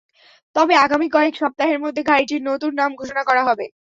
তবে 0.55 0.73
আগামী 0.77 1.07
কয়েক 1.11 1.33
সপ্তাহের 1.37 1.79
মধ্যে 1.83 2.01
গাড়িটির 2.03 2.41
নতুন 2.43 2.71
নাম 2.75 2.91
ঘোষণা 2.95 3.23
করা 3.25 3.43
হবে। 3.45 3.65